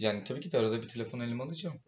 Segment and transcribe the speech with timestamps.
[0.00, 1.80] Yani tabii ki de arada bir telefon elime alacağım.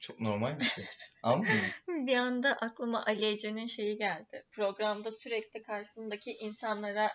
[0.00, 0.84] Çok normal bir şey.
[1.22, 1.50] Anladın
[1.88, 2.06] mı?
[2.06, 4.44] Bir anda aklıma Ali Ece'nin şeyi geldi.
[4.50, 7.12] Programda sürekli karşısındaki insanlara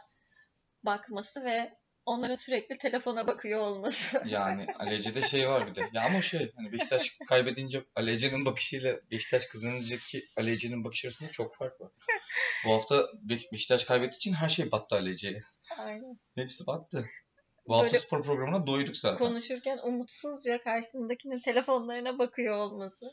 [0.84, 1.74] bakması ve
[2.05, 4.23] onlara sürekli telefona bakıyor olması.
[4.27, 5.89] Yani Alece'de şey var bir de.
[5.93, 11.81] Ya ama şey hani Beşiktaş kaybedince Alece'nin bakışıyla Beşiktaş kazanıncaki Alece'nin bakış arasında çok fark
[11.81, 11.91] var.
[12.65, 15.43] Bu hafta Be- Beşiktaş kaybettiği için her şey battı Alece'ye.
[15.77, 16.20] Aynen.
[16.36, 17.09] Hepsi battı.
[17.70, 19.18] Bu hafta Böyle spor programına doyduk zaten.
[19.18, 23.05] konuşurken umutsuzca karşısındakinin telefonlarına bakıyor olması.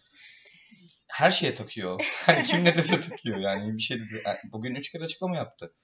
[1.08, 2.00] Her şeye takıyor.
[2.26, 4.22] Hani kim ne dese takıyor yani bir şey dedi.
[4.24, 5.74] Yani Bugün üç kere açıklama yaptı.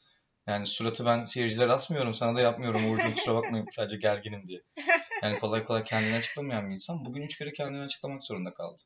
[0.46, 4.62] Yani suratı ben seyircilere asmıyorum sana da yapmıyorum Uğurcuğum kusura bakmayın sadece gerginim diye.
[5.22, 8.82] Yani kolay kolay kendini açıklamayan bir insan bugün üç kere kendini açıklamak zorunda kaldı.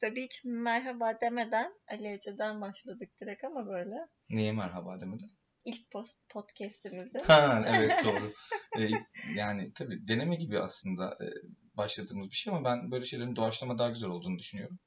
[0.00, 3.94] Tabii hiç merhaba demeden Ali Ece'den başladık direkt ama böyle.
[4.30, 5.24] Niye merhaba demedi?
[5.64, 7.18] İlk post podcast'imizi.
[7.18, 8.32] Ha evet doğru.
[8.78, 8.90] Ee,
[9.34, 11.26] yani tabii deneme gibi aslında e,
[11.76, 14.78] başladığımız bir şey ama ben böyle şeylerin doğaçlama daha güzel olduğunu düşünüyorum.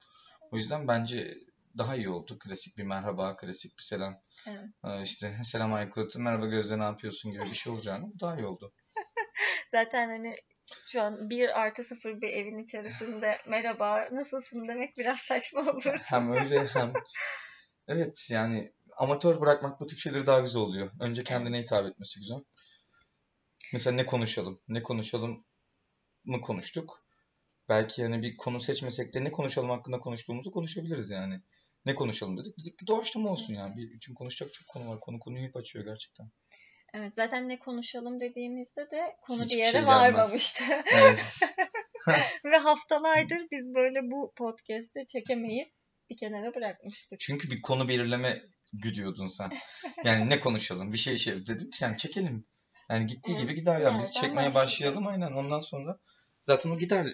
[0.51, 1.37] O yüzden bence
[1.77, 2.39] daha iyi oldu.
[2.39, 4.21] Klasik bir merhaba, klasik bir selam.
[4.47, 4.69] Evet.
[4.85, 8.73] Ee, işte selam Aykut, merhaba Gözde ne yapıyorsun gibi bir şey olacağını daha iyi oldu.
[9.71, 10.35] Zaten hani
[10.87, 15.99] şu an bir artı sıfır bir evin içerisinde merhaba nasılsın demek biraz saçma olur.
[16.09, 16.93] Hem öyle hem...
[17.87, 20.91] Evet yani amatör bırakmak bu tip şeyleri daha güzel oluyor.
[20.99, 22.39] Önce kendine hitap etmesi güzel.
[23.73, 24.61] Mesela ne konuşalım?
[24.67, 25.45] Ne konuşalım
[26.23, 27.05] mı konuştuk?
[27.69, 31.41] Belki yani bir konu seçmesek de ne konuşalım hakkında konuştuğumuzu konuşabiliriz yani.
[31.85, 32.59] Ne konuşalım dedik.
[32.59, 33.77] Dedik ki doğaçlama olsun yani.
[33.77, 34.99] Bir, çünkü konuşacak çok konu var.
[35.01, 36.31] Konu konuyu hep açıyor gerçekten.
[36.93, 40.63] Evet zaten ne konuşalım dediğimizde de konu Hiçbir bir yere şey varmamıştı.
[40.93, 41.39] Evet.
[42.45, 45.73] Ve haftalardır biz böyle bu podcast'te çekemeyip
[46.09, 47.19] bir kenara bırakmıştık.
[47.19, 48.41] Çünkü bir konu belirleme
[48.73, 49.51] güdüyordun sen.
[50.03, 50.93] Yani ne konuşalım?
[50.93, 52.45] Bir şey şey dedim ki yani çekelim.
[52.89, 53.99] Yani gittiği Evet, gibi gider yani.
[53.99, 55.31] Biz çekmeye başlayalım aynen.
[55.31, 55.99] Ondan sonra
[56.41, 57.07] zaten o gider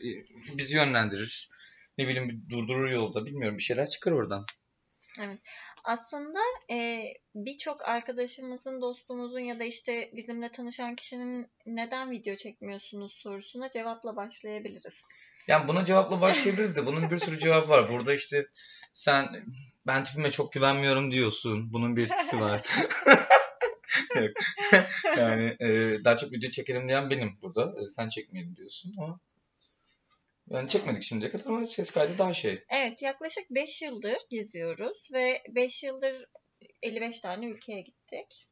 [0.57, 1.49] bizi yönlendirir.
[1.97, 4.45] Ne bileyim bir durdurur yolda bilmiyorum bir şeyler çıkar oradan.
[5.83, 6.39] Aslında
[6.71, 7.03] e,
[7.35, 15.03] birçok arkadaşımızın, dostumuzun ya da işte bizimle tanışan kişinin neden video çekmiyorsunuz sorusuna cevapla başlayabiliriz.
[15.47, 17.89] Yani buna cevapla başlayabiliriz de bunun bir sürü cevap var.
[17.89, 18.45] Burada işte
[18.93, 19.45] sen
[19.87, 21.73] ben tipime çok güvenmiyorum diyorsun.
[21.73, 22.61] Bunun bir etkisi var.
[25.17, 27.83] Yani e, daha çok video çekelim diyen benim burada.
[27.83, 29.19] E, sen çekmeyelim diyorsun ama
[30.49, 32.63] yani çekmedik şimdiye kadar ama ses kaydı daha şey.
[32.69, 36.25] Evet, yaklaşık 5 yıldır geziyoruz ve 5 yıldır
[36.81, 38.47] 55 tane ülkeye gittik.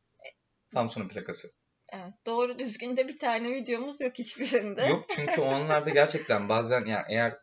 [0.66, 1.52] Samsun'un plakası.
[1.92, 4.82] Evet, doğru düzgün de bir tane videomuz yok hiçbirinde.
[4.86, 7.38] Yok çünkü o anlarda gerçekten bazen yani eğer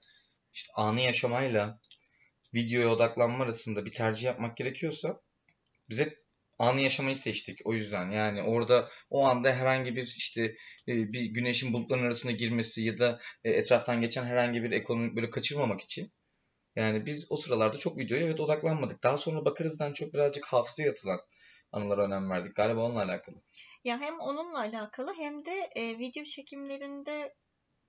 [0.53, 1.81] işte anı yaşamayla
[2.55, 5.21] videoya odaklanma arasında bir tercih yapmak gerekiyorsa
[5.89, 6.27] biz hep
[6.59, 8.11] anı yaşamayı seçtik o yüzden.
[8.11, 10.43] Yani orada o anda herhangi bir işte
[10.89, 15.31] e, bir güneşin bulutların arasına girmesi ya da e, etraftan geçen herhangi bir ekonomi böyle
[15.31, 16.13] kaçırmamak için.
[16.77, 19.03] Yani biz o sıralarda çok videoya evet odaklanmadık.
[19.03, 21.21] Daha sonra bakarızdan çok birazcık hafızaya atılan
[21.73, 22.57] anılara önem verdik.
[22.57, 23.37] Galiba onunla alakalı.
[23.87, 27.35] Ya hem onunla alakalı hem de e, video çekimlerinde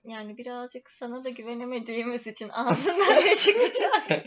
[0.04, 4.26] yani birazcık sana da güvenemediğimiz için ağzından ne çıkacak?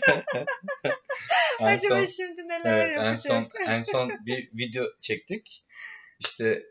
[1.61, 3.21] En Acaba son- şimdi neler Evet, en yapacak?
[3.21, 5.65] son en son bir video çektik.
[6.21, 6.63] İşte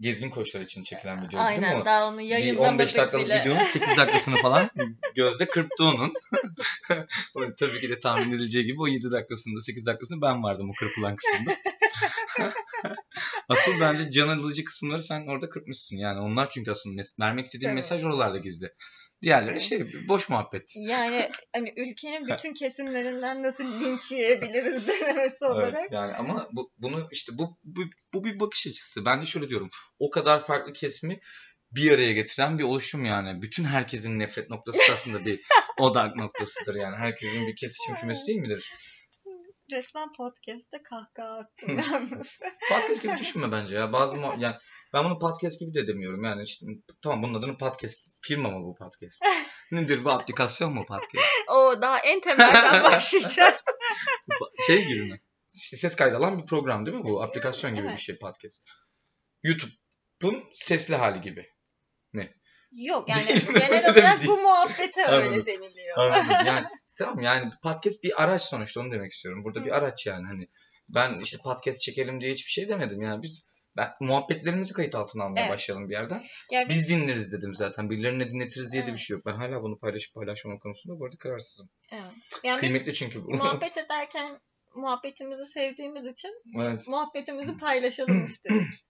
[0.00, 3.40] gezgin koçlar için çekilen video değil mi Aynen daha onu Bir yayınlamadık 15 dakikalık bile.
[3.40, 4.70] videonun 8 dakikasını falan
[5.14, 6.12] gözde kırptı onun.
[7.58, 11.16] Tabii ki de tahmin edileceği gibi o 7 dakikasında 8 dakikasında ben vardım o kırpılan
[11.16, 11.50] kısımda.
[13.48, 15.96] Asıl bence can alıcı kısımları sen orada kırpmışsın.
[15.96, 17.76] Yani onlar çünkü aslında vermek istediğin Tabii.
[17.76, 18.72] mesaj oralarda gizli.
[19.22, 20.74] Diğerleri şey boş muhabbet.
[20.76, 25.78] Yani hani ülkenin bütün kesimlerinden nasıl linç yiyebiliriz denemesi olarak.
[25.78, 27.80] Evet yani ama bu, bunu işte bu, bu,
[28.14, 29.04] bu bir bakış açısı.
[29.04, 29.68] Ben de şöyle diyorum.
[29.98, 31.20] O kadar farklı kesimi
[31.72, 33.42] bir araya getiren bir oluşum yani.
[33.42, 35.40] Bütün herkesin nefret noktası aslında bir
[35.78, 36.96] odak noktasıdır yani.
[36.96, 38.72] Herkesin bir kesişim kümesi değil midir?
[39.72, 42.38] Resmen podcast'te kahkaha attım yalnız.
[42.70, 43.92] Podcast gibi düşünme bence ya.
[43.92, 44.56] Bazı mu- yani
[44.92, 46.24] ben bunu podcast gibi de demiyorum.
[46.24, 46.66] Yani işte
[47.02, 49.22] tamam bunun adını podcast firma mı bu podcast?
[49.72, 51.26] Nedir bu aplikasyon mu podcast?
[51.50, 53.54] o daha en temelden başlayacağız.
[54.28, 55.20] Ba- Şey gibi mi?
[55.54, 57.22] İşte ses kaydı alan bir program değil mi bu?
[57.22, 58.00] Aplikasyon gibi bir Evet.
[58.00, 58.68] şey podcast.
[59.42, 61.46] YouTube'un sesli hali gibi.
[62.72, 63.24] Yok yani
[63.54, 65.32] genel olarak bu muhabbete Anladım.
[65.32, 65.98] öyle deniliyor.
[65.98, 66.36] Anladım.
[66.46, 66.66] Yani
[66.98, 69.44] tamam yani podcast bir araç sonuçta onu demek istiyorum.
[69.44, 70.48] Burada bir araç yani hani
[70.88, 73.46] ben işte podcast çekelim diye hiçbir şey demedim yani biz
[73.76, 75.50] ben muhabbetlerimizi kayıt altına almaya Evet.
[75.50, 76.22] başlayalım bir yerden.
[76.52, 77.90] Yani Biz dinleriz dedim zaten.
[77.90, 79.00] Birilerine dinletiriz diye de bir Evet.
[79.00, 79.26] şey yok.
[79.26, 81.70] Ben hala bunu paylaşıp paylaşmama konusunda bu arada kararsızım.
[81.92, 82.02] Evet.
[82.44, 83.30] Yani biz Kıymetli çünkü bu.
[83.30, 84.40] muhabbet ederken
[84.74, 86.30] muhabbetimizi sevdiğimiz için
[86.60, 86.88] evet.
[86.88, 88.66] muhabbetimizi paylaşalım istedik.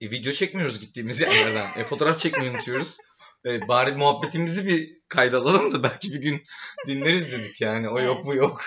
[0.00, 1.80] E, video çekmiyoruz gittiğimiz yerlerden.
[1.80, 2.98] E, fotoğraf çekmeyi unutuyoruz.
[3.44, 6.42] Evet, bari muhabbetimizi bir kayda alalım da belki bir gün
[6.86, 7.88] dinleriz dedik yani.
[7.88, 8.26] O yok Evet.
[8.26, 8.64] bu yok.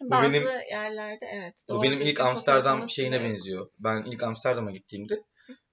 [0.00, 1.54] Bazı benim- yerlerde evet.
[1.68, 3.24] Bu doğru benim düzgün ilk Amsterdam şeyine yok.
[3.24, 3.70] benziyor.
[3.78, 5.22] Ben ilk Amsterdam'a gittiğimde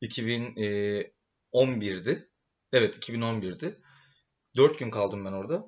[0.01, 2.29] 2011'di.
[2.73, 3.79] Evet 2011'di.
[4.57, 5.63] 4 gün kaldım ben orada.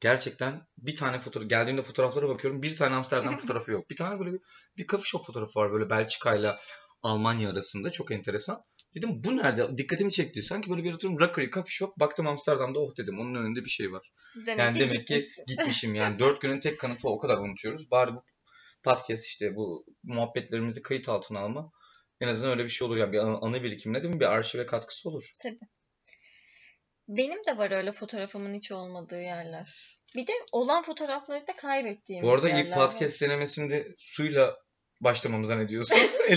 [0.00, 2.62] Gerçekten bir tane fotoğraf geldiğimde fotoğraflara bakıyorum.
[2.62, 3.90] Bir tane Amsterdam fotoğrafı yok.
[3.90, 4.40] Bir tane böyle bir,
[4.76, 6.56] bir coffee shop fotoğrafı var böyle Belçika ile
[7.02, 7.90] Almanya arasında.
[7.90, 8.62] Çok enteresan.
[8.94, 9.78] Dedim bu nerede?
[9.78, 10.42] Dikkatimi çekti.
[10.42, 11.96] Sanki böyle bir oturum Rockery Coffee Shop.
[12.00, 13.20] Baktım Amsterdam'da oh dedim.
[13.20, 14.12] Onun önünde bir şey var.
[14.46, 15.44] Demek Yani ki demek ki gitmişsin.
[15.46, 15.94] gitmişim.
[15.94, 17.90] Yani dört günün tek kanıtı o kadar unutuyoruz.
[17.90, 18.24] Bari bu
[18.82, 21.70] podcast işte bu muhabbetlerimizi kayıt altına alma.
[22.20, 22.96] En azından öyle bir şey olur.
[22.96, 24.20] Yani bir anı, birikimine değil mi?
[24.20, 25.30] Bir arşive katkısı olur.
[27.08, 29.98] Benim de var öyle fotoğrafımın hiç olmadığı yerler.
[30.16, 32.90] Bir de olan fotoğrafları da kaybettiğim Bu arada ilk yerler var.
[32.90, 34.56] podcast denemesinde suyla
[35.00, 35.98] başlamamıza ne diyorsun?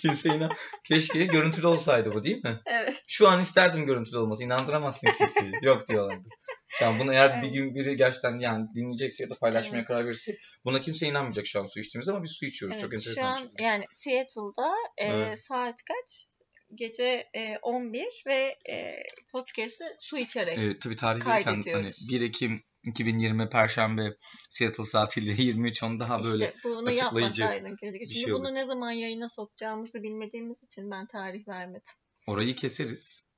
[0.00, 0.50] Kimse inan.
[0.84, 2.60] Keşke görüntülü olsaydı bu değil mi?
[2.66, 3.04] Evet.
[3.08, 4.42] Şu an isterdim görüntülü olması.
[4.44, 5.52] İnandıramazsın kimseyi.
[5.62, 6.28] Yok diyorlardı.
[6.68, 7.54] Şu an bunu eğer bir Evet.
[7.54, 9.88] gün biri gerçekten yani dinleyecekse ya da paylaşmaya Evet.
[9.88, 12.80] karar verirse buna kimse inanmayacak şu an su içtiğimiz ama biz su içiyoruz.
[12.80, 13.62] Çok Evet, şu enteresan bir an şekilde.
[13.62, 15.40] yani Seattle'da e, Evet.
[15.40, 16.26] saat kaç?
[16.74, 18.96] Gece e, 11 ve e,
[19.32, 20.58] podcast'ı su içerek.
[20.58, 22.08] Evet tabii tarih verirken hani kaydediyoruz.
[22.10, 24.14] 1 Ekim 2020 Perşembe
[24.48, 28.00] Seattle saatiyle 23.10 daha böyle İşte bunu açıklayıcı yapmasaydın keşke.
[28.00, 28.54] bir Çünkü şey bunu olur.
[28.54, 31.92] ne zaman yayına sokacağımızı bilmediğimiz için ben tarih vermedim.
[32.26, 33.30] orayı keseriz.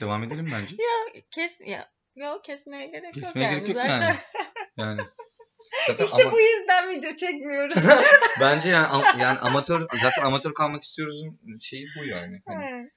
[0.00, 0.76] Devam edelim bence.
[1.30, 3.54] Kes ya yok kesmeye gerek yok Kesmeye yani.
[3.54, 4.16] gerek yok Zaten yani.
[4.76, 5.00] Yani
[5.86, 7.76] zaten işte ama bu yüzden video çekmiyoruz.
[8.40, 8.86] bence yani
[9.20, 12.42] yani amatör zaten amatör kalmak istiyoruzun şeyi bu yani.
[12.46, 12.92] Hani Evet.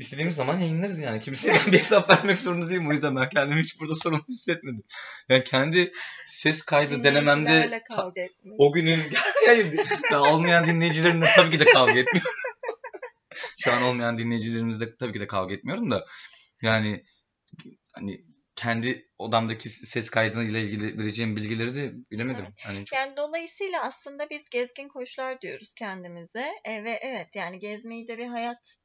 [0.00, 1.20] İstediğimiz zaman yayınlarız yani.
[1.20, 2.88] Kimseye bir hesap vermek zorunda değilim.
[2.88, 4.84] O yüzden ben kendimi hiç burada sorumlu hissetmedim.
[5.28, 5.92] Yani kendi
[6.26, 8.54] ses kaydı denememde Dinleyicilerle kavga etmek.
[8.58, 9.02] o günün
[9.46, 9.76] hayır
[10.12, 12.32] daha olmayan dinleyicilerimle tabii ki de kavga etmiyorum.
[13.58, 16.06] Şu an olmayan dinleyicilerimizle tabii ki de kavga etmiyorum da
[16.62, 17.04] yani
[17.92, 18.24] hani
[18.56, 22.46] kendi odamdaki ses kaydıyla ilgili vereceğim bilgileri de bilemedim.
[22.64, 28.08] Hani çok Yani dolayısıyla aslında biz gezgin koçlar diyoruz kendimize E, ve evet yani gezmeyi
[28.08, 28.76] de bir hayat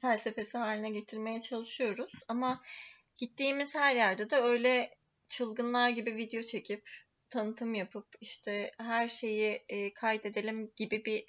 [0.00, 2.62] felsefesi haline getirmeye çalışıyoruz ama
[3.16, 4.98] gittiğimiz her yerde de öyle
[5.28, 6.90] çılgınlar gibi video çekip
[7.28, 11.24] tanıtım yapıp işte her şeyi e, kaydedelim gibi bir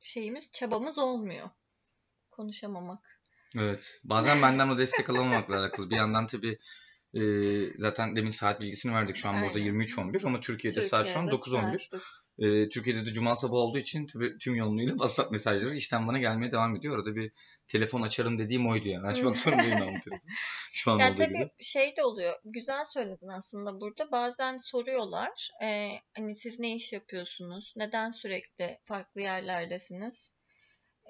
[0.00, 1.50] şeyimiz çabamız olmuyor.
[2.30, 3.20] Konuşamamak.
[3.56, 4.00] Evet.
[4.04, 5.90] Bazen benden o destek alamamakla alakalı.
[5.90, 6.58] Bir yandan tabii
[7.14, 7.22] e,
[7.76, 9.16] zaten demin saat bilgisini verdik.
[9.16, 9.74] Şu an burada Aynen.
[9.74, 11.78] 23.11 ama Türkiye'de saat şu an Türkiye'de 9.11.
[11.78, 12.36] saat dokuz.
[12.38, 16.52] E, Türkiye'de de cuma sabahı olduğu için tabii tüm yoğunluğuyla WhatsApp mesajları işten bana gelmeye
[16.52, 16.96] devam ediyor.
[16.96, 17.32] Arada bir
[17.68, 19.06] telefon açarım dediğim oydu yani.
[19.06, 20.20] Açmak zorundayım ben.
[20.72, 21.50] Şu an Ya olduğu tabii gibi.
[21.60, 22.34] şey de oluyor.
[22.44, 24.10] Güzel söyledin aslında burada.
[24.10, 25.50] Bazen soruyorlar.
[25.62, 27.74] e, hani siz ne iş yapıyorsunuz?
[27.76, 30.34] Neden sürekli farklı yerlerdesiniz?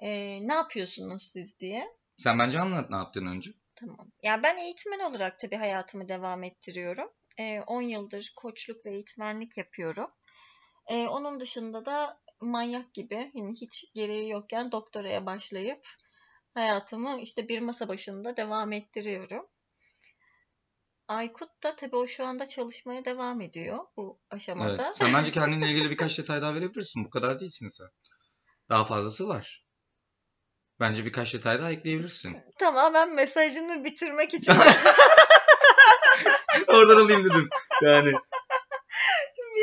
[0.01, 0.09] E,
[0.47, 1.83] ne yapıyorsunuz siz diye.
[2.17, 3.51] Sen bence anlat ne yaptın önce.
[3.81, 4.11] Tamam.
[4.23, 7.09] Ya ben eğitmen olarak tabii hayatımı devam ettiriyorum.
[7.39, 10.07] E, 10 yıldır koçluk ve eğitmenlik yapıyorum.
[10.87, 15.87] E, onun dışında da manyak gibi yani hiç gereği yokken doktoraya başlayıp
[16.53, 19.47] hayatımı işte bir masa başında devam ettiriyorum.
[21.07, 24.39] Aykut da tabii o şu anda çalışmaya devam ediyor bu Evet.
[24.39, 24.93] aşamada.
[24.95, 27.05] Sen bence kendinle ilgili birkaç detay daha verebilirsin.
[27.05, 27.87] Bu kadar değilsin sen.
[28.69, 29.65] Daha fazlası var.
[30.81, 32.37] Bence birkaç detay daha ekleyebilirsin.
[32.57, 34.53] Tamamen mesajını bitirmek için
[36.67, 37.49] Oradan alayım dedim.
[37.81, 38.13] Yani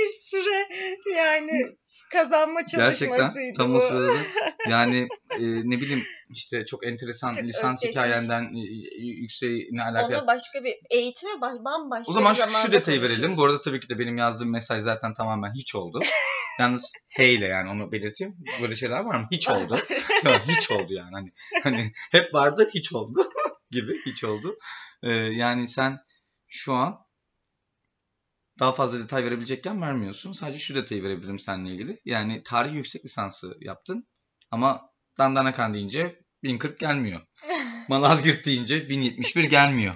[0.09, 0.69] bir süre
[1.17, 1.77] yani
[2.13, 3.79] kazanma gerçekten çalışmasıydı tam bu.
[3.79, 4.13] o sırada
[4.69, 7.97] yani e, ne bileyim işte çok enteresan Çok lisans özdeşmiş.
[7.97, 8.61] hikayenden e,
[9.03, 10.19] yükseğine alakalı.
[10.19, 13.37] Onu başka bir eğitime baş- bambaşka O zaman şu, şu detayı verelim.
[13.37, 16.01] Bu arada tabii ki de benim yazdığım mesaj zaten tamamen hiç oldu.
[16.59, 18.37] Yalnız hey ile yani onu belirteyim.
[18.63, 19.29] Böyle şeyler var mı?
[19.33, 19.79] Hiç oldu.
[20.23, 21.11] Tamam, hiç oldu yani.
[21.13, 23.21] Hani, hani hep vardı hiç oldu
[23.71, 24.59] gibi hiç oldu.
[25.03, 25.99] Ee, yani sen
[26.49, 26.99] şu an
[28.59, 30.33] daha fazla detay verebilecekken vermiyorsun.
[30.33, 32.01] Sadece şu detayı verebilirim seninle ilgili.
[32.05, 34.07] Yani tarih yüksek lisansı yaptın
[34.51, 34.89] ama
[35.19, 37.21] Dandanakan deyince 1040 gelmiyor.
[37.89, 39.95] Malazgirt deyince 1071 gelmiyor.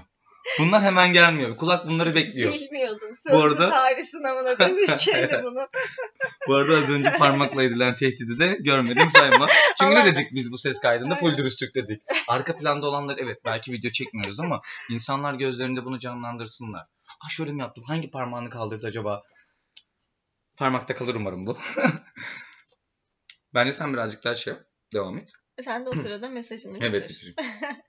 [0.58, 1.56] Bunlar hemen gelmiyor.
[1.56, 2.52] Kulak bunları bekliyor.
[2.52, 3.16] Bilmiyordum.
[3.16, 5.68] Sözlü arada- tarih sınavına dönüşeceğini bunu.
[6.48, 9.46] Bu arada az önce parmakla edilen tehdidi de görmedim sayma.
[9.80, 11.14] Çünkü ne dedik biz bu ses kaydında?
[11.14, 12.02] Full dürüstlük dedik.
[12.28, 16.86] Arka planda olanlar evet belki video çekmiyoruz ama insanlar gözlerinde bunu canlandırsınlar.
[17.22, 17.84] Ha şöyle mi yaptım?
[17.86, 19.22] Hangi parmağını kaldırdı acaba?
[20.56, 21.58] Parmakta kalır umarım bu.
[23.54, 24.62] Bence sen birazcık daha şey yap.
[24.94, 25.32] Devam et.
[25.64, 26.86] Sen de o sırada mesajını bitir.
[26.86, 27.36] Evet bitireyim.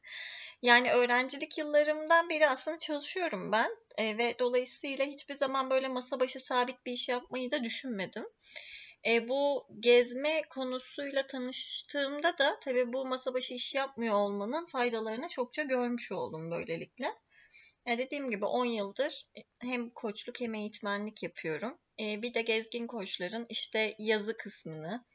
[0.62, 6.40] Yani öğrencilik yıllarımdan beri aslında çalışıyorum ben E, ve dolayısıyla hiçbir zaman böyle masa başı
[6.40, 8.25] sabit bir iş yapmayı da düşünmedim.
[9.06, 15.63] E, bu gezme konusuyla tanıştığımda da tabii bu masa başı iş yapmıyor olmanın faydalarını çokça
[15.63, 17.13] görmüş oldum böylelikle.
[17.88, 19.25] Ya dediğim gibi 10 yıldır
[19.60, 21.78] hem koçluk hem eğitmenlik yapıyorum.
[22.00, 25.06] E, bir de gezgin koçların işte yazı kısmını,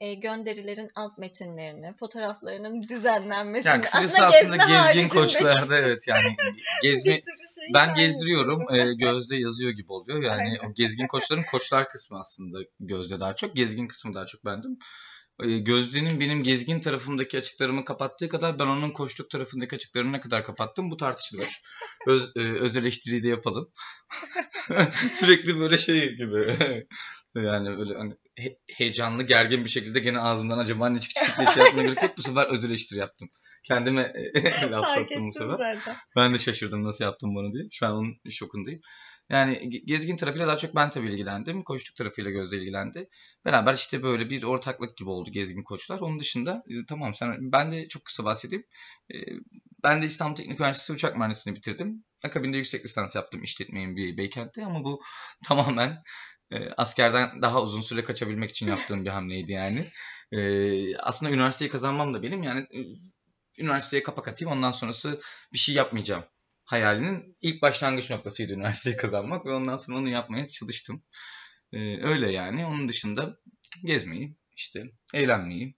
[0.00, 3.70] e, gönderilerin alt metinlerini, fotoğraflarının düzenlenmesini.
[3.70, 6.36] Yani kısacası Aslında aslında gezgin koçlarda evet yani
[6.82, 10.22] gezme şeyi ben gezdiriyorum e, Gözde yazıyor gibi oluyor.
[10.22, 13.56] Yani o gezgin koçların koçlar kısmı aslında Gözde daha çok.
[13.56, 14.78] Gezgin kısmı daha çok bendim.
[15.44, 20.44] E, Gözde'nin benim gezgin tarafımdaki açıklarımı kapattığı kadar ben onun koçluk tarafındaki açıklarını ne kadar
[20.44, 21.48] kapattım bu tartışılır.
[22.06, 23.72] Öz, e, öz eleştiriyi de yapalım.
[25.12, 26.56] Sürekli böyle şey gibi.
[27.34, 31.62] Yani öyle hani he- heyecanlı, gergin bir şekilde gene ağzımdan acaba ne çıkacak diye şey
[31.64, 32.16] yapmaya gerek yok.
[32.18, 33.28] Bu sefer öz eleştiri yaptım.
[33.64, 34.12] Kendime
[34.70, 35.76] laf Fark soktum bu sefer.
[35.76, 35.96] zaten.
[36.16, 37.64] Ben de şaşırdım nasıl yaptım bunu diye.
[37.72, 38.80] Şu an onun şokundayım.
[39.30, 41.62] Yani ge- gezgin tarafıyla daha çok ben tabii ilgilendim.
[41.62, 43.08] Koçluk tarafıyla Gözde ilgilendi.
[43.44, 45.98] Beraber işte böyle bir ortaklık gibi oldu gezgin koçlar.
[45.98, 48.64] Onun dışında e, tamam sen ben de çok kısa bahsedeyim.
[49.14, 49.16] E,
[49.84, 52.04] Ben de İstanbul Teknik Üniversitesi uçak mühendisliğini bitirdim.
[52.24, 55.02] Akabinde yüksek lisans yaptım işletme MBA Beykent'te ama bu
[55.44, 56.02] tamamen
[56.50, 59.84] e, askerden daha uzun süre kaçabilmek için yaptığım bir hamleydi yani.
[60.98, 62.66] Aslında üniversiteyi kazanmam da benim yani
[63.58, 65.20] üniversiteye kapak atayım ondan sonrası
[65.52, 66.24] bir şey yapmayacağım
[66.68, 71.04] hayalinin ilk başlangıç noktasıydı üniversiteyi kazanmak ve ondan sonra onu yapmaya çalıştım.
[71.72, 72.66] Ee, öyle yani.
[72.66, 73.36] Onun dışında
[73.84, 74.82] gezmeyi, işte
[75.14, 75.76] eğlenmeyi,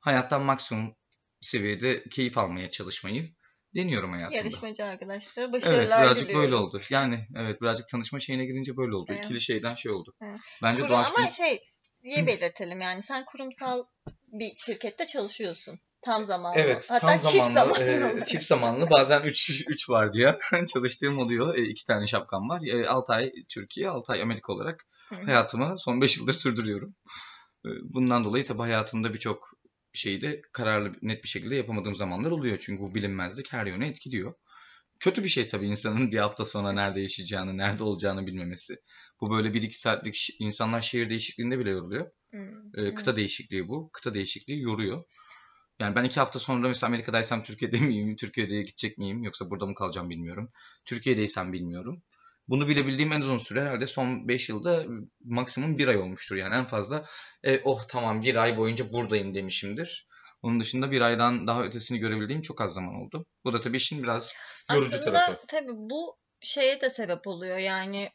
[0.00, 0.96] hayattan maksimum
[1.40, 3.34] seviyede keyif almaya çalışmayı
[3.74, 4.38] deniyorum hayatımda.
[4.38, 6.44] Yarışmacı arkadaşlara Evet başarılar birazcık diliyorum.
[6.44, 6.80] böyle oldu.
[6.90, 9.12] Yani evet birazcık tanışma şeyine girince böyle oldu.
[9.14, 9.24] Evet.
[9.24, 10.14] İkili şeyden şey oldu.
[10.22, 10.36] Evet.
[10.62, 11.60] Bence Kurum, ama doğaçlama şey
[12.04, 13.84] iyi belirtelim yani sen kurumsal
[14.32, 15.80] bir şirkette çalışıyorsun.
[16.04, 16.58] Tam zamanlı.
[16.60, 18.20] Evet, Hatta tam çift zamanlı, zamanlı.
[18.20, 20.38] e, çift zamanlı bazen 3 3 var diye
[20.72, 21.54] çalıştığım oluyor.
[21.54, 22.62] E, iki tane şapkam var.
[22.66, 24.84] E, 6 ay Türkiye, 6 ay Amerika olarak
[25.26, 26.94] hayatımı son 5 yıldır sürdürüyorum.
[27.66, 29.50] E, Bundan dolayı tabii hayatımda birçok
[29.92, 32.58] şeyi de kararlı, net bir şekilde yapamadığım zamanlar oluyor.
[32.60, 34.34] Çünkü bu bilinmezlik her yöne etkiliyor.
[35.00, 38.76] Kötü bir şey tabii insanın bir hafta sonra nerede yaşayacağını, nerede olacağını bilmemesi.
[39.20, 42.10] Bu böyle 1-2 saatlik insanlar şehir değişikliğinde bile yoruluyor.
[42.34, 42.38] Hı,
[42.76, 43.90] E, kıta değişikliği bu.
[43.92, 45.04] Kıta değişikliği yoruyor.
[45.80, 48.16] Yani ben iki hafta sonra mesela Amerika'daysam Türkiye'de miyim?
[48.16, 49.22] Türkiye'de gidecek miyim?
[49.22, 50.50] Yoksa burada mı kalacağım bilmiyorum.
[50.84, 52.02] Türkiye'deysem bilmiyorum.
[52.48, 54.84] Bunu bilebildiğim en uzun süre herhalde son 5 yılda
[55.24, 56.36] maksimum bir ay olmuştur.
[56.36, 57.04] Yani en fazla
[57.44, 60.08] e, oh tamam bir ay boyunca buradayım demişimdir.
[60.42, 63.26] Onun dışında bir aydan daha ötesini görebildiğim çok az zaman oldu.
[63.44, 64.34] Bu da tabii işin biraz
[64.72, 65.46] yorucu Aslında tarafı.
[65.48, 68.10] tabii bu şeye de sebep oluyor yani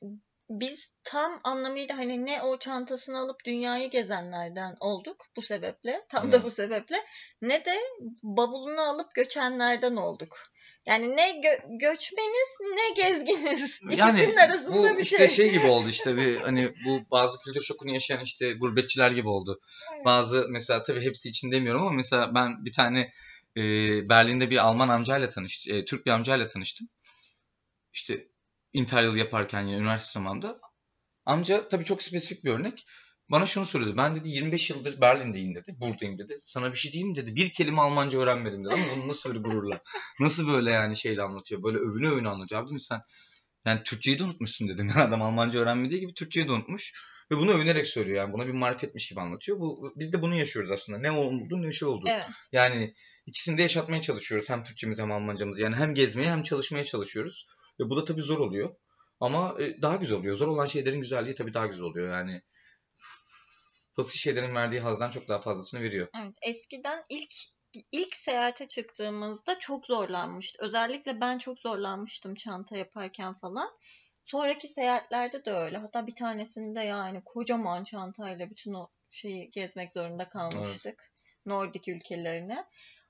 [0.50, 6.36] biz tam anlamıyla hani ne o çantasını alıp dünyayı gezenlerden olduk bu sebeple tam da
[6.36, 6.46] Evet.
[6.46, 6.96] bu sebeple
[7.41, 7.79] ne de
[8.24, 10.38] bavulunu alıp göçenlerden olduk.
[10.86, 13.79] Yani ne gö- göçmeniz ne gezginiz.
[13.98, 15.27] Yani İkisinin arasında bu bir işte şey.
[15.27, 19.60] şey gibi oldu işte bir hani bu bazı kültür şokunu yaşayan işte gurbetçiler gibi oldu.
[19.96, 20.06] Evet.
[20.06, 23.12] Bazı mesela tabii hepsi için demiyorum ama mesela ben bir tane
[23.58, 23.62] e,
[24.10, 25.75] Berlin'de bir Alman amcayla tanıştım.
[25.77, 26.88] e, Türk bir amcayla tanıştım.
[27.94, 28.27] İşte
[28.73, 30.57] interrail yaparken yine üniversite zamanında.
[31.25, 32.85] Amca tabii çok spesifik bir örnek.
[33.31, 33.97] Bana şunu söyledi.
[33.97, 35.75] Ben dedi 25 yıldır Berlin'deyim dedi.
[35.77, 36.38] Buradayım dedi.
[36.39, 37.35] Sana bir şey diyeyim dedi.
[37.35, 38.73] Bir kelime Almanca öğrenmedim dedi.
[38.73, 39.79] Ama bunu nasıl bir gururla.
[40.19, 41.63] Nasıl böyle yani şeyle anlatıyor.
[41.63, 42.61] Böyle övüne övüne anlatıyor.
[42.63, 43.01] Abi sen
[43.65, 44.88] yani Türkçeyi de unutmuşsun dedim.
[44.88, 46.93] Yani adam Almanca öğrenmediği gibi Türkçeyi de unutmuş.
[47.31, 48.33] Ve bunu övünerek söylüyor yani.
[48.33, 49.59] Buna bir marifetmiş gibi anlatıyor.
[49.59, 50.99] Bu, biz de bunu yaşıyoruz aslında.
[50.99, 52.05] Ne oldu ne şey oldu.
[52.07, 52.27] Evet.
[52.51, 52.93] Yani
[53.25, 54.49] ikisini de yaşatmaya çalışıyoruz.
[54.49, 55.61] Hem Türkçemizi hem Almancamızı.
[55.61, 57.47] Yani hem gezmeye hem çalışmaya çalışıyoruz.
[57.79, 58.75] Ve bu da tabii zor oluyor.
[59.19, 60.36] Ama e, daha güzel oluyor.
[60.36, 62.09] Zor olan şeylerin güzelliği tabii daha güzel oluyor.
[62.09, 62.41] Yani
[63.98, 66.07] basit şeylerin verdiği hazdan çok daha fazlasını veriyor.
[66.21, 67.33] Evet, eskiden ilk
[67.91, 70.65] ilk seyahate çıktığımızda çok zorlanmıştı.
[70.65, 73.75] Özellikle ben çok zorlanmıştım çanta yaparken falan.
[74.24, 75.77] Sonraki seyahatlerde de öyle.
[75.77, 81.12] Hatta bir tanesinde yani kocaman çantayla bütün o şeyi gezmek zorunda kalmıştık.
[81.45, 82.65] Nordik ülkelerine.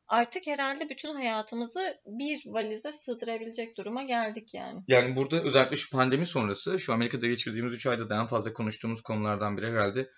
[0.09, 4.83] Artık herhalde bütün hayatımızı bir valize sığdırabilecek duruma geldik yani.
[4.87, 9.01] Yani burada özellikle şu pandemi sonrası şu Amerika'da geçirdiğimiz 3 ayda da en fazla konuştuğumuz
[9.01, 10.09] konulardan biri herhalde.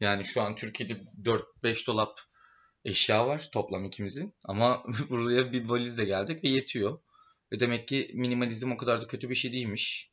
[0.00, 0.92] Yani şu an Türkiye'de
[1.62, 2.20] 4-5 dolap
[2.84, 4.34] eşya var toplam ikimizin.
[4.44, 6.98] Ama buraya bir valizle geldik ve yetiyor.
[7.52, 10.12] Ve demek ki minimalizm o kadar da kötü bir şey değilmiş.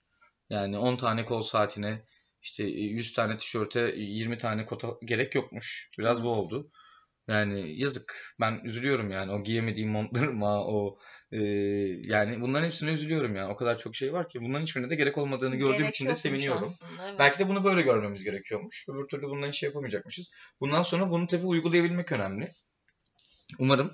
[0.49, 2.05] Yani 10 tane kol saatine
[2.41, 5.89] işte 100 tane tişörte 20 tane kota gerek yokmuş.
[5.99, 6.63] Biraz bu oldu.
[7.27, 8.35] Yani yazık.
[8.39, 10.99] Ben üzülüyorum yani o giyemediğim montlarıma o
[11.31, 11.39] e,
[12.01, 13.49] yani bunların hepsine üzülüyorum ya.
[13.49, 16.15] O kadar çok şey var ki bunların hiçbirine de gerek olmadığını gördüğüm Gerek için de
[16.15, 16.63] seviniyorum.
[16.63, 17.19] aslında, evet.
[17.19, 18.85] Belki de bunu böyle görmemiz gerekiyormuş.
[18.89, 20.31] Öbür türlü bundan hiç şey yapamayacakmışız.
[20.59, 22.51] Bundan sonra bunu tabii uygulayabilmek önemli.
[23.59, 23.91] Umarım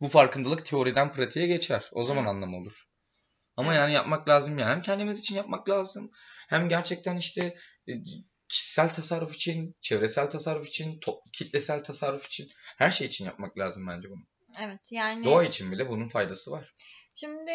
[0.00, 1.90] bu farkındalık teoriden pratiğe geçer.
[1.92, 2.30] O zaman Evet.
[2.30, 2.84] anlam olur.
[3.56, 3.78] Ama Evet.
[3.80, 4.70] yani yapmak lazım yani.
[4.70, 6.10] Hem kendimiz için yapmak lazım.
[6.48, 7.56] Hem gerçekten işte
[7.88, 7.92] e,
[8.48, 11.00] kişisel tasarruf için, çevresel tasarruf için,
[11.32, 12.48] kitlesel tasarruf için
[12.78, 14.22] her şey için yapmak lazım bence bunu.
[14.60, 16.74] Evet yani Doğa için bile bunun faydası var.
[17.14, 17.52] Şimdi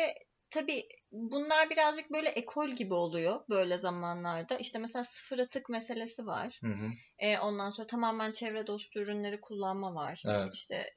[0.50, 4.58] tabii bunlar birazcık böyle ekol gibi oluyor böyle zamanlarda.
[4.58, 6.60] İşte mesela sıfır atık meselesi var.
[6.64, 6.90] Hı hı.
[7.20, 10.24] E, ondan sonra tamamen çevre dostu ürünleri kullanma var.
[10.28, 10.54] Evet.
[10.54, 10.94] İşte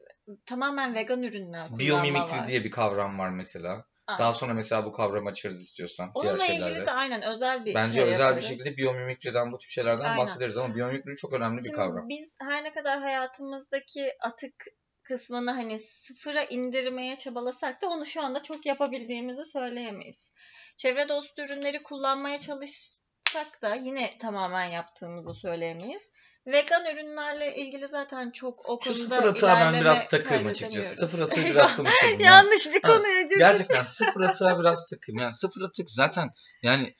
[0.46, 2.46] tamamen vegan ürünler kullanma Biyomimikri var.
[2.46, 3.84] diye bir kavram var mesela.
[4.10, 4.18] Aynen.
[4.18, 6.70] Daha sonra mesela bu kavramı açarız istiyorsan diğer Onunla şeylerle.
[6.72, 8.44] ilgili de aynen özel bir Bence şey özel bir yaparız.
[8.44, 10.18] şekilde biyomimikriden bu tip şeylerden Aynen.
[10.18, 12.08] bahsederiz ama biyomimikri çok önemli bir Şimdi kavram.
[12.08, 14.54] biz her ne kadar hayatımızdaki atık
[15.02, 20.34] kısmını hani sıfıra indirmeye çabalasak da onu şu anda çok yapabildiğimizi söyleyemeyiz.
[20.76, 26.12] Çevre dostu ürünleri kullanmaya çalışsak da yine tamamen yaptığımızı söyleyemeyiz.
[26.46, 30.62] Vegan ürünlerle ilgili zaten çok o Şu konuda sıfır atığa ben ilerleme biraz takığım kaydedemiyoruz.
[30.62, 30.96] açıkçası.
[31.06, 32.12] Sıfır atığı biraz konuşalım.
[32.12, 32.22] yani.
[32.22, 33.38] Yanlış bir Ha, konuya girdik.
[33.38, 35.18] Gerçekten sıfır atığa biraz takım.
[35.18, 36.30] Yani sıfır atık zaten
[36.62, 36.96] yani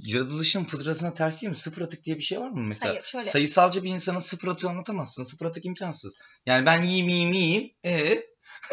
[0.00, 1.56] yaratılışın fıtratına ters değil mi?
[1.56, 2.92] Sıfır atık diye bir şey var mı mesela?
[2.92, 5.24] Hayır şöyle Sayısalcı bir insanın sıfır atığı anlatamazsın.
[5.24, 6.18] Sıfır atık imkansız.
[6.46, 7.70] Yani ben yiyeyim yiyeyim yiyeyim.
[7.84, 8.22] E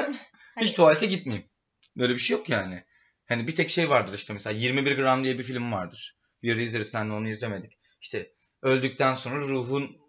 [0.61, 1.49] hiç tuvalete gitmeyeyim.
[1.97, 2.83] Böyle bir şey yok yani.
[3.25, 6.17] Hani bir tek şey vardır işte mesela 21 gram diye bir film vardır.
[6.43, 7.77] Bir izleriz senle onu izlemedik.
[8.01, 8.31] İşte
[8.61, 10.04] öldükten sonra ruhun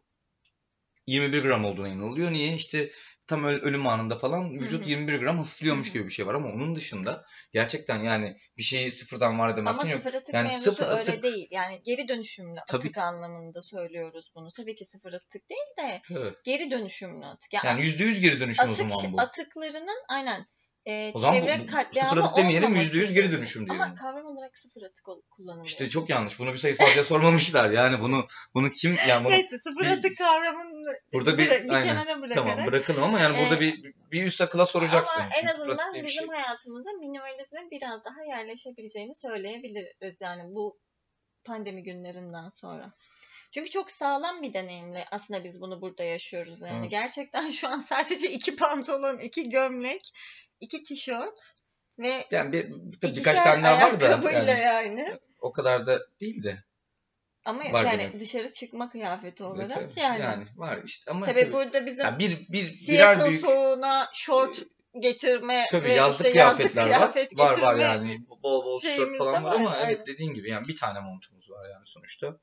[1.06, 2.32] 21 gram olduğuna inanılıyor.
[2.32, 2.54] Niye?
[2.54, 2.90] İşte
[3.26, 4.90] tam öl- ölüm anında falan vücut Hı hı.
[4.90, 5.94] 21 gram hafifliyormuş Hı hı.
[5.94, 9.88] gibi bir şey var ama onun dışında gerçekten yani bir şeyi sıfırdan var Ama edemezsin
[9.88, 9.96] yok.
[10.02, 11.48] sıfır atık Yani sıfır öyle atık- değil.
[11.50, 12.76] Yani geri dönüşümlü Tabii.
[12.78, 14.48] atık anlamında söylüyoruz bunu.
[14.56, 16.34] Tabii ki sıfır atık değil de Tabii.
[16.44, 17.52] geri dönüşümlü atık.
[17.52, 19.20] Yani, Yani %100 geri dönüşüm o atık, zaman bu.
[19.20, 20.46] atıklarının aynen
[20.86, 23.74] e, O zaman bu- çevre bu- katliamı sıfır atık demeyelim, yüzde yüz geri dönüşüm Ama
[23.84, 23.96] diyelim.
[23.96, 25.66] kavram olarak sıfır atık kullanılıyor.
[25.66, 26.38] İşte çok yanlış.
[26.38, 27.70] Bunu bir sayısalcıya sormamışlar.
[27.70, 31.82] Yani bunu bunu kim yani bunu Neyse sıfır bir- atık kavramını burada bir bir aynen.
[31.86, 32.34] kenara bırakarak.
[32.48, 35.20] Tamam bırakalım ama yani burada Ee, bir bir üst akıla soracaksın.
[35.20, 36.36] Ama en Şimdi azından bir bizim şey.
[36.36, 40.78] hayatımıza minimalizmin biraz daha yerleşebileceğini söyleyebiliriz yani bu
[41.44, 42.90] pandemi günlerinden sonra.
[43.54, 46.78] Çünkü çok sağlam bir deneyimle aslında biz bunu burada yaşıyoruz yani.
[46.80, 46.90] Evet.
[46.90, 50.10] Gerçekten şu an sadece iki pantolon, iki gömlek,
[50.60, 51.40] iki tişört
[51.98, 52.62] ve Yani bir,
[53.00, 55.18] tabii birkaç tane daha var da yani yani.
[55.40, 56.64] o kadar da değil de.
[57.44, 58.20] Ama Var yani benim.
[58.20, 60.44] dışarı çıkma kıyafeti E, olarak tabii, yani.
[60.56, 64.62] var işte ama Tabii, tabii, burada bizim ya bir bir Seattle büyük soğuğuna şort
[65.00, 67.50] getirme tabii ve yazlık işte yazlık kıyafetler kıyafet var.
[67.50, 70.68] Var var yani bol bol tişört falan de var ama var, evet dediğin gibi yani
[70.68, 72.38] bir tane montumuz var yani sonuçta.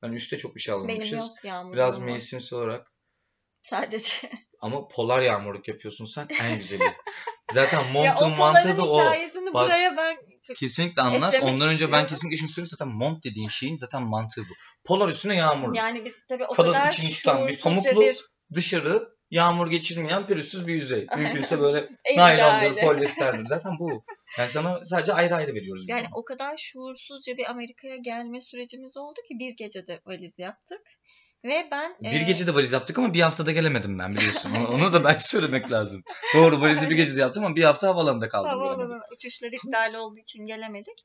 [0.00, 1.12] Hani üstte çok bir şey Benim almamışız.
[1.18, 1.72] yok yağmur.
[1.72, 2.92] Biraz mevsimsel olarak
[3.62, 4.30] Sadece.
[4.60, 6.82] ama polar yağmurluk yapıyorsun sen en güzeli.
[7.52, 9.00] Zaten montun mantığı da o.
[9.00, 10.16] hikayesini Bak, buraya ben
[10.54, 11.42] Kesinlikle anlat.
[11.42, 14.52] Ondan önce ben kesinlikle şunu söyleyeyim zaten mont dediğin şeyin zaten mantığı bu.
[14.84, 15.76] Polar üstüne yağmurluk.
[15.76, 18.20] yani biz tabii o Kalın kadar içini tutan bir pamuklu bir
[18.54, 21.06] dışarı yağmur geçirmeyen pürüzsüz bir yüzey.
[21.16, 23.46] Mümkünse böyle naylondur, polyesterdir.
[23.46, 24.04] Zaten bu.
[24.38, 25.84] Yani sana sadece ayrı ayrı veriyoruz.
[25.88, 30.80] Yani o kadar şuursuzca bir Amerika'ya gelme sürecimiz oldu ki bir gecede valiz yaptık.
[31.46, 34.54] Ve ben Bir e, gecede valiz yaptık ama bir haftada gelemedim ben biliyorsun.
[34.54, 36.02] Onu, onu da belki söylemek lazım.
[36.34, 38.50] Doğru valizi bir gecede yaptım ama bir hafta havaalanında kaldım.
[38.50, 41.04] havaalanı uçuşları iptal olduğu için gelemedik.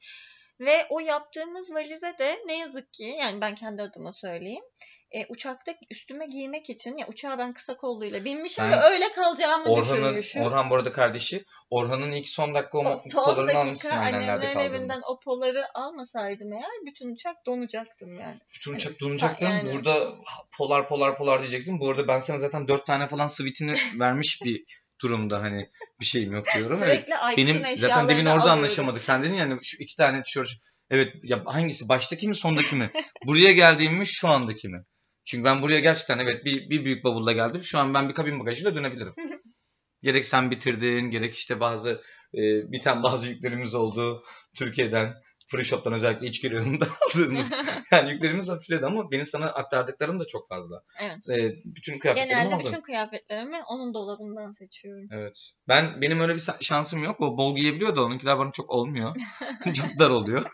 [0.60, 4.64] Ve o yaptığımız valize de ne yazık ki yani ben kendi adıma söyleyeyim.
[5.12, 9.66] E, uçakta üstüme giymek için ya uçağa ben kısa kolluyla binmişim Ben ve öyle kalacağımı
[9.66, 10.42] Orhan'ın, düşünmüşüm.
[10.42, 11.46] Orhan bu arada kardeşi.
[11.70, 15.20] Orhan'ın ilk son dakika o O son polarını almışsın dakika yani nerede annemlerin evinden o
[15.20, 18.36] poları almasaydım eğer bütün uçak donacaktım yani.
[18.54, 19.46] Bütün uçak donacaktın.
[19.46, 19.74] Ha, yani.
[19.74, 20.16] Burada
[20.58, 21.80] polar polar polar diyeceksin.
[21.80, 24.64] Bu arada ben sana zaten dört tane falan sweetini vermiş bir
[25.02, 25.70] durumda hani
[26.00, 26.80] bir şeyim yok diyorum.
[26.84, 26.96] Evet.
[26.96, 28.60] Sürekli Aykut'un Benim zaten demin orada alıyorum.
[28.60, 29.04] anlaşamadık.
[29.04, 30.50] Sen dedin yani şu iki tane tişört.
[30.90, 31.90] Evet ya hangisi?
[31.90, 32.90] Baştaki mi sondaki mi?
[33.28, 34.86] Buraya geldiğim mi şu andaki mi?
[35.26, 37.64] Çünkü ben buraya gerçekten evet bir, bir büyük bavulla geldim.
[37.64, 39.14] Şu an ben bir kabin bagajıyla dönebilirim.
[40.04, 42.02] gerek sen bitirdin, gerek işte bazı
[42.34, 44.24] e, biten bazı yüklerimiz oldu.
[44.56, 45.14] Türkiye'den,
[45.48, 47.60] Free Shop'tan özellikle içki reyonunda aldığımız
[47.92, 50.84] yani yüklerimiz hafifledi ama benim sana aktardıklarım da çok fazla.
[51.02, 51.30] Evet.
[51.30, 52.66] E, bütün kıyafetlerimi Genelde aldın.
[52.66, 55.08] bütün kıyafetlerimi onun dolabından seçiyorum.
[55.12, 55.52] Evet.
[55.68, 57.22] Ben benim öyle bir şansım yok.
[57.22, 59.16] O bol giyebiliyor da onunkiler bana çok olmuyor.
[59.74, 60.46] çok dar oluyor.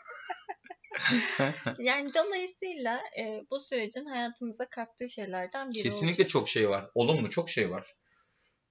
[1.79, 6.29] Yani dolayısıyla e, bu sürecin hayatımıza kattığı şeylerden biri Kesinlikle olacak.
[6.29, 6.91] çok şey var.
[6.95, 7.95] Olumlu çok şey var.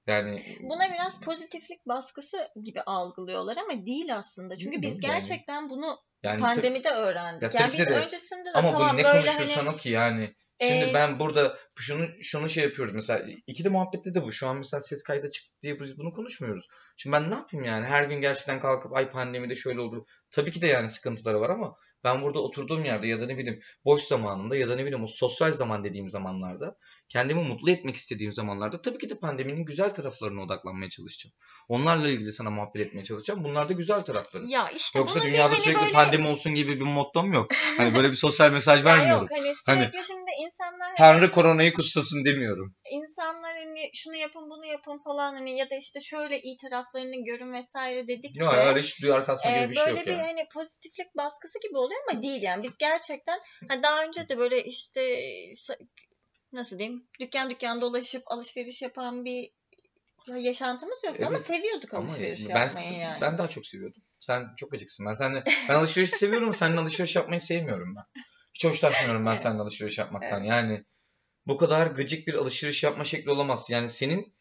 [0.06, 4.58] Yani Buna biraz pozitiflik baskısı gibi algılıyorlar ama değil aslında.
[4.58, 5.16] Çünkü biz Bilmiyorum yani.
[5.16, 7.42] gerçekten bunu yani pandemide öğrendik.
[7.42, 7.94] Ya yani biz de.
[7.94, 10.34] öncesinde de ama tamam bu ne böyle konuşursan hani o ki yani.
[10.60, 14.32] Şimdi e, ben burada şunu şunu şey yapıyoruz mesela iki de muhabbette de bu.
[14.32, 16.68] Şu an mesela ses kayda çıktı diye biz bunu konuşmuyoruz.
[16.96, 17.86] Şimdi ben ne yapayım yani?
[17.86, 20.06] Her gün gerçekten kalkıp ay pandemide şöyle oldu.
[20.30, 23.60] Tabii ki de yani sıkıntıları var ama Ben burada oturduğum yerde ya da ne bileyim
[23.84, 26.76] boş zamanımda ya da ne bileyim o sosyal zaman dediğim zamanlarda
[27.08, 31.34] kendimi mutlu etmek istediğim zamanlarda tabii ki de pandeminin güzel taraflarına odaklanmaya çalışacağım.
[31.68, 33.44] Onlarla ilgili sana muhabbet etmeye çalışacağım.
[33.44, 34.44] Bunlar da güzel tarafları.
[34.46, 37.50] Ya işte Yoksa dünyada hani sürekli böyle- pandemi olsun gibi bir mottom yok.
[37.76, 39.22] Hani böyle bir sosyal mesaj vermiyorum.
[39.22, 42.74] yok hani Hani- sürekli şimdi insanlar Tanrı koronayı kutsasın demiyorum.
[42.92, 47.52] insanlar hani şunu yapın bunu yapın falan hani ya da işte şöyle iyi taraflarını görün
[47.52, 50.22] vesaire dedikçe Yok öyle hiç duyar kasma e, gibi bir şey böyle yok bir yani.
[50.22, 54.64] hani pozitiflik baskısı gibi oluyor ama değil yani biz gerçekten ha daha önce de böyle
[54.64, 55.20] işte
[56.52, 59.50] nasıl diyeyim dükkan dükkan dolaşıp alışveriş yapan bir
[60.35, 61.46] yaşantımız yoktu ama Evet.
[61.46, 63.20] seviyorduk Ama alışveriş ben, yapmayı yani.
[63.20, 64.02] ben daha çok seviyordum.
[64.20, 65.07] Sen çok acıksın.
[65.07, 66.55] Ben seninle ben alışveriş seviyorum.
[66.55, 68.22] Seninle alışveriş yapmayı sevmiyorum ben.
[68.55, 69.40] Hiç hoşlanmıyorum ben Evet.
[69.40, 70.40] seninle alışveriş yapmaktan.
[70.40, 70.50] Evet.
[70.50, 70.85] Yani
[71.46, 73.70] bu kadar gıcık bir alışveriş yapma şekli olamaz.
[73.70, 74.35] Yani senin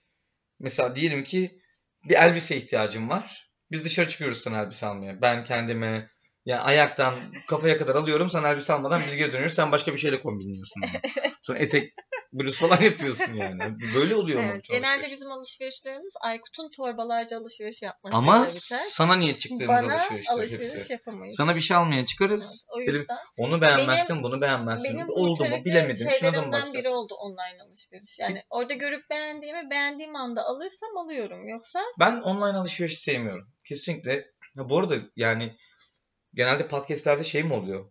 [0.60, 1.62] mesela diyelim ki
[2.04, 3.52] bir elbise ihtiyacın var.
[3.72, 5.22] Biz dışarı çıkıyoruz sana elbise almaya.
[5.22, 6.10] Ben kendime
[6.46, 7.14] yani ayaktan
[7.48, 8.30] kafaya kadar alıyorum.
[8.30, 9.56] Sen elbise almadan biz geri dönüyoruz.
[9.56, 10.82] Sen başka bir şeyle kombinliyorsun.
[10.82, 10.90] onu.
[11.42, 11.94] Sonra etek
[12.34, 13.62] bluz falan yapıyorsun yani.
[13.96, 14.48] Böyle oluyor mu?
[14.52, 15.12] Evet, bütün genelde alışveriş?
[15.14, 19.94] bizim alışverişlerimiz Aykut'un torbalarca alışveriş yapmasıyla Ama sana niye çıktığımız Bana
[20.30, 20.94] alışveriş hepsi.
[20.94, 21.36] yapamayız.
[21.36, 22.68] Sana bir şey almaya Evet, çıkarız.
[22.76, 24.96] o Benim- yüzden Onu beğenmezsin, bunu beğenmezsin.
[24.96, 26.08] benim Oldu mu bilemedim.
[26.20, 26.74] Şuna da mı baksak?
[26.76, 28.20] biri oldu online alışveriş.
[28.20, 31.48] Yani orada görüp beğendiğimi beğendiğim anda alırsam alıyorum.
[31.48, 33.48] Yoksa Ben online alışveriş sevmiyorum.
[33.64, 34.26] Kesinlikle.
[34.58, 35.56] Ha, bu arada yani
[36.36, 37.86] genelde podcastlerde şey mi oluyor?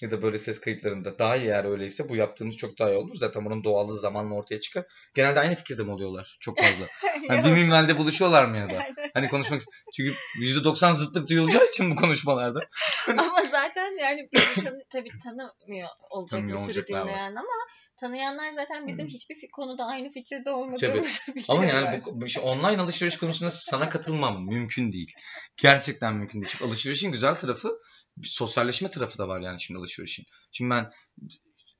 [0.00, 1.18] Ya da böyle ses kayıtlarında.
[1.18, 3.14] Daha iyi eğer öyleyse bu yaptığımız çok daha iyi olur.
[3.16, 4.84] Zaten bunun doğallığı zamanla ortaya çıkar.
[5.14, 6.36] Genelde aynı fikirde mi oluyorlar?
[6.40, 6.86] Çok fazla.
[7.28, 8.86] Hani bir minvalde buluşuyorlar mı ya da?
[9.14, 9.62] Hani konuşmak
[9.96, 12.60] çünkü %90 zıtlık duyulacağı için bu konuşmalarda.
[13.08, 17.08] ama zaten yani bizi tanı, tabii tanımıyor olacak Tanımıyor bir sürü olacaklar var.
[17.08, 17.48] dinleyen ama
[17.96, 21.92] tanıyanlar zaten bizim hiçbir konuda aynı fikirde olmadığımızı Ama biliyorlar.
[21.92, 25.12] yani bu, bu işte online alışveriş konusunda sana katılmam mümkün değil.
[25.56, 26.50] Gerçekten mümkün değil.
[26.52, 27.78] Çünkü alışverişin güzel tarafı
[28.16, 30.26] bir sosyalleşme tarafı da var yani şimdi alışverişin.
[30.52, 30.90] Şimdi ben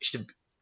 [0.00, 0.18] işte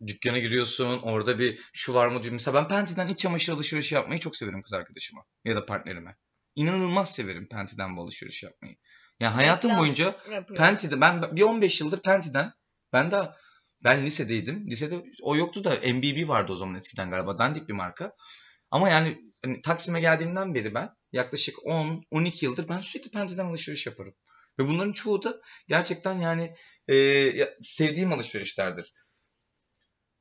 [0.07, 2.33] dükkana giriyorsun orada bir şu var mı diyor.
[2.33, 6.17] Mesela ben Penti'den iç çamaşır alışverişi yapmayı çok severim kız arkadaşıma ya da partnerime.
[6.55, 8.77] İnanılmaz severim Penti'den bu alışveriş yapmayı.
[9.21, 10.15] Yani hayatım boyunca.
[10.57, 12.53] Penti'de ben bir 15 yıldır Penti'den
[12.93, 13.37] ben daha
[13.85, 14.71] ben lisedeydim.
[14.71, 17.39] Lisede o yoktu da MBB vardı o zaman eskiden galiba.
[17.39, 18.13] Dandik bir marka.
[18.71, 24.15] Ama yani hani Taksim'e geldiğimden beri ben yaklaşık 10-12 yıldır ben sürekli Penti'den alışveriş yaparım.
[24.59, 26.55] Ve bunların çoğu da gerçekten yani
[26.91, 28.95] e, sevdiğim alışverişlerdir.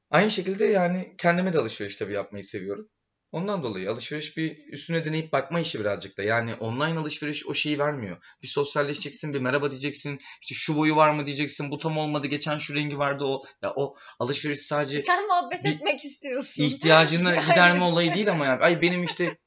[0.09, 2.89] Aynı şekilde yani kendime de alışveriş tabii yapmayı seviyorum.
[3.31, 6.23] Ondan dolayı alışveriş bir üstüne deneyip bakma işi birazcık da.
[6.23, 8.17] Yani online alışveriş o şeyi vermiyor.
[8.43, 10.19] Bir sosyalleşeceksin, bir merhaba diyeceksin.
[10.41, 11.71] İşte şu boyu var mı diyeceksin.
[11.71, 12.27] Bu tam olmadı.
[12.27, 13.43] Geçen şu rengi vardı o.
[13.61, 16.63] Ya o alışveriş sadece Sen muhabbet etmek istiyorsun.
[16.63, 18.63] ihtiyacını Yani- giderme olayı değil ama yani.
[18.63, 19.37] Ay benim işte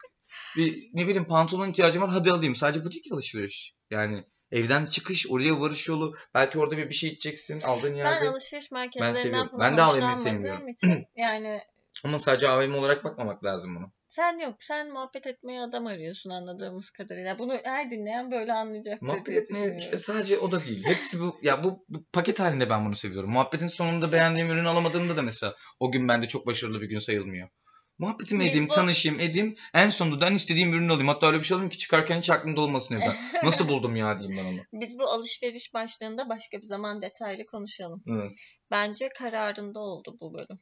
[0.56, 2.56] bir ne bileyim pantolon ihtiyacım var hadi alayım.
[2.56, 3.74] Sadece bu değil ki alışveriş.
[3.90, 6.14] Yani evden çıkış, oraya varış yolu.
[6.34, 8.28] Belki orada bir bir şey içeceksin aldığın Ben yerde.
[8.28, 9.50] alışveriş merkezlerinden seviyorum.
[9.50, 10.68] falan Ben de hoşlanmadığım sevmiyorum.
[10.68, 11.60] için yani
[12.04, 13.92] Ama sadece AVM olarak bakmamak lazım bunu.
[14.08, 17.38] sen yok sen muhabbet etmeye adam arıyorsun anladığımız kadarıyla.
[17.38, 20.84] Bunu her dinleyen böyle anlayacaktır Muhabbet etmeye işte sadece o da değil.
[20.86, 23.30] Hepsi bu ya bu, bu paket halinde ben bunu seviyorum.
[23.30, 27.48] Muhabbetin sonunda beğendiğim ürünü alamadığımda da mesela o gün bende çok başarılı bir gün sayılmıyor.
[27.98, 29.56] Muhabbetimi edeyim, bu- tanışayım, edeyim.
[29.74, 31.08] En sonunda da en istediğim ürünü alayım.
[31.08, 33.14] Hatta öyle bir şey alayım ki çıkarken hiç aklımda olmasın evden.
[33.44, 34.60] Nasıl buldum ya diyeyim ben onu.
[34.72, 38.02] Biz bu alışveriş başlığında başka bir zaman detaylı konuşalım.
[38.08, 38.30] Evet.
[38.70, 40.58] Bence kararında oldu bu bölüm.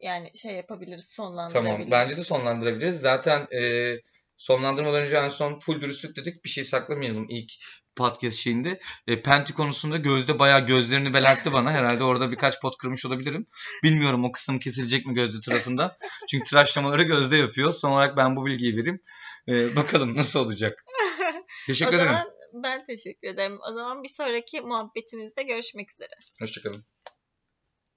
[0.00, 1.32] Yani şey yapabiliriz, Tamam.
[1.32, 1.90] sonlandırabiliriz.
[1.90, 3.00] Bence de sonlandırabiliriz.
[3.00, 3.94] Zaten e,
[4.36, 6.44] sonlandırmadan önce en son full dürüstlük dedik.
[6.44, 7.52] Bir şey saklamayalım ilk
[7.96, 8.80] podcast şeyinde.
[9.06, 11.72] E, Penti konusunda Gözde bayağı gözlerini belertti bana.
[11.72, 13.46] Herhalde orada birkaç pot kırmış olabilirim.
[13.82, 15.92] Bilmiyorum o kısım kesilecek mi Gözde tarafından.
[16.30, 17.72] Çünkü tıraşlamaları Gözde yapıyor.
[17.72, 19.00] Son olarak ben bu bilgiyi vereyim.
[19.48, 20.84] E, bakalım nasıl olacak.
[21.64, 22.12] o Teşekkür ederim.
[22.12, 23.58] zaman ben teşekkür ederim.
[23.70, 26.14] O zaman bir sonraki muhabbetimizde görüşmek üzere.
[26.40, 26.84] Hoşçakalın.